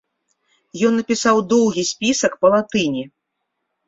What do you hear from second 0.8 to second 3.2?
Ён напісаў доўгі спісак па-латыні.